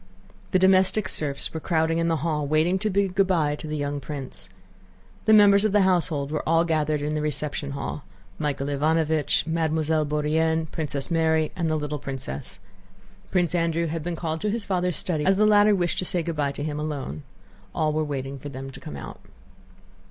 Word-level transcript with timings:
The 0.49 0.57
domestic 0.57 1.07
serfs 1.07 1.53
were 1.53 1.59
crowding 1.59 1.99
in 1.99 2.07
the 2.07 2.15
hall, 2.25 2.47
waiting 2.47 2.79
to 2.79 2.89
bid 2.89 3.13
good 3.13 3.27
by 3.27 3.53
to 3.57 3.67
the 3.67 3.77
young 3.77 3.99
prince. 3.99 4.49
The 5.25 5.31
members 5.33 5.63
of 5.63 5.73
the 5.73 5.83
household 5.83 6.31
were 6.31 6.41
all 6.49 6.63
gathered 6.63 7.03
in 7.03 7.13
the 7.13 7.21
reception 7.21 7.73
hall: 7.73 8.03
Michael 8.39 8.65
Ivánovich, 8.65 9.45
Mademoiselle 9.45 10.05
Bourienne, 10.07 10.65
Princess 10.71 11.11
Mary, 11.11 11.51
and 11.55 11.69
the 11.69 11.75
little 11.75 11.99
princess. 11.99 12.59
Prince 13.29 13.53
Andrew 13.53 13.85
had 13.85 14.01
been 14.01 14.15
called 14.15 14.41
to 14.41 14.49
his 14.49 14.65
father's 14.65 14.97
study 14.97 15.23
as 15.23 15.35
the 15.37 15.45
latter 15.45 15.75
wished 15.75 15.99
to 15.99 16.05
say 16.05 16.23
good 16.23 16.35
by 16.35 16.51
to 16.51 16.63
him 16.63 16.79
alone. 16.79 17.21
All 17.75 17.93
were 17.93 18.03
waiting 18.03 18.39
for 18.39 18.49
them 18.49 18.71
to 18.71 18.79
come 18.79 18.97
out. 18.97 19.19